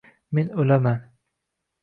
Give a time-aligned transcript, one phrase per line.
[0.37, 0.97] Men o’laman